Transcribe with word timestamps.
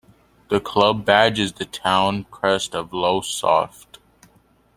The 0.49 0.59
club 0.59 1.05
badge 1.05 1.37
is 1.37 1.53
the 1.53 1.65
town 1.65 2.23
crest 2.31 2.73
of 2.73 2.91
Lowestoft. 2.91 3.99